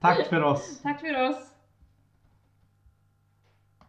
[0.00, 0.80] Tack för oss.
[0.82, 1.36] Tack för oss.